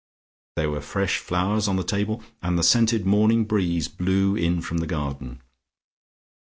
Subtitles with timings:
[0.55, 4.79] There were fresh flowers on the table, and the scented morning breeze blew in from
[4.79, 5.43] the garden.